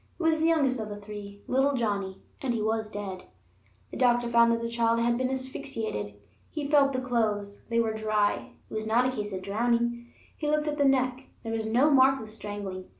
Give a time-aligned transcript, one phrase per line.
[0.19, 3.25] It was the youngest of the three, little Johnnie, and he was dead.
[3.91, 6.15] The doctor found that the child had been asphyxiated.
[6.49, 10.07] He felt the clothes; they were dry; it was not a case of drowning.
[10.35, 12.85] He looked at the neck; there was no mark of strangling.